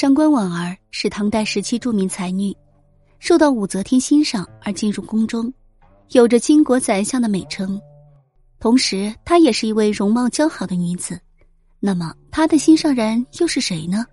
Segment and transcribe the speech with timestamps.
[0.00, 2.56] 上官婉儿是唐代时期著名才女，
[3.18, 5.52] 受到武则天欣赏而进入宫中，
[6.12, 7.78] 有着巾帼宰相的美称。
[8.58, 11.20] 同时，她也是一位容貌姣好的女子。
[11.80, 14.06] 那么，她的心上人又是谁呢？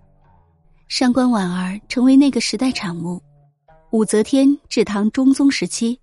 [0.88, 3.18] 上官婉儿成为那个时代产物。
[3.92, 5.98] 武则天至唐中宗时期，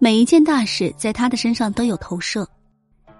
[0.00, 2.44] 每一件大事在她的身上都有投射。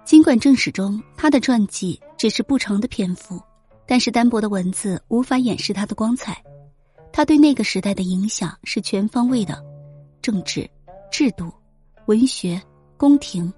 [0.03, 3.41] 尽管正史中她的传记只是不长的篇幅。
[3.87, 6.41] 但是单薄的文字无法掩饰他的光彩，
[7.11, 9.63] 他对那个时代的影响是全方位的，
[10.21, 10.69] 政治、
[11.11, 11.51] 制度、
[12.07, 12.61] 文学、
[12.97, 13.51] 宫廷、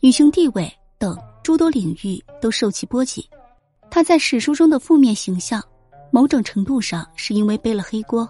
[0.00, 3.28] 女性地位等诸多领域都受其波及。
[3.90, 5.62] 他在史书中的负面形象，
[6.10, 8.28] 某种程度上是因为背了黑锅，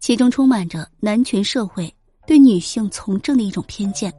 [0.00, 1.92] 其中充满着男权社会
[2.26, 4.12] 对女性从政的一种偏见。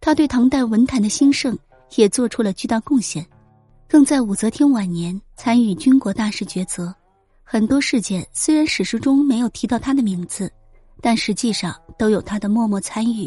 [0.00, 1.58] 他对唐代文坛的兴盛
[1.96, 3.26] 也做出了巨大贡献。
[3.88, 6.94] 更在武则天晚年参与军国大事抉择，
[7.42, 10.52] 很多事件虽然史书中没有提到他的名字，
[11.00, 13.26] 但实际上都有他的默默参与。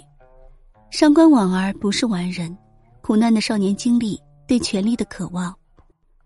[0.92, 2.56] 上官婉儿不是完人，
[3.02, 5.52] 苦难的少年经历，对权力的渴望，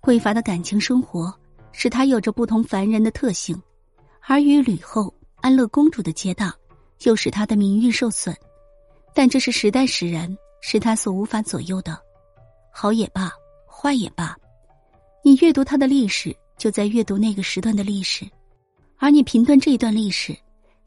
[0.02, 1.34] 匮乏的感情生活，
[1.72, 3.58] 使他有着不同凡人的特性，
[4.20, 6.54] 而与吕后、安乐公主的结党，
[7.04, 8.36] 又使他的名誉受损。
[9.14, 11.98] 但这是时代使然，是他所无法左右的。
[12.70, 13.32] 好也罢。
[13.78, 14.36] 坏也罢，
[15.22, 18.26] 你阅读他的历史，就在阅读那个时段的历史；
[18.98, 20.36] 而你评断这一段历史，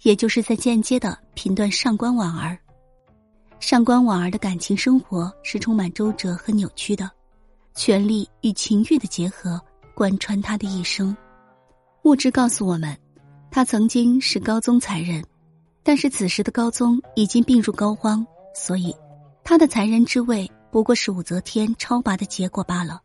[0.03, 2.59] 也就是在间接的评断上官婉儿。
[3.61, 7.09] 上官婉儿的感情生活是充满周折和扭曲的，
[7.75, 9.61] 权力与情欲的结合
[9.95, 11.15] 贯穿他的一生。
[12.05, 12.97] 物质告诉我们，
[13.51, 15.23] 他曾经是高宗才人，
[15.85, 18.97] 但是此时的高宗已经病入膏肓，所以
[19.45, 20.51] 他的才人之位。
[20.71, 23.01] 不过是武则天超拔的结果罢了。